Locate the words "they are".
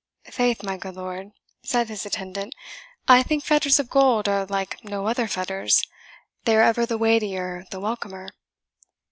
6.45-6.63